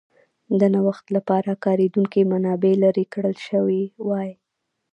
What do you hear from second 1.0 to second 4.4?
لپاره کارېدونکې منابع لرې کړل شوې وای.